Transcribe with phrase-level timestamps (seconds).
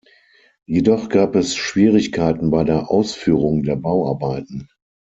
[0.65, 4.67] Jedoch gab es Schwierigkeiten bei der Ausführung der Bauarbeiten.